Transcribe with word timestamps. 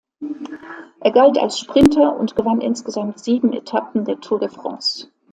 Er 1.01 1.11
galt 1.11 1.37
als 1.37 1.59
Sprinter 1.59 2.15
und 2.17 2.35
gewann 2.35 2.59
insgesamt 2.59 3.19
sieben 3.19 3.53
Etappen 3.53 4.03
der 4.03 4.19
Tour 4.19 4.39
de 4.39 4.49
France. 4.49 5.11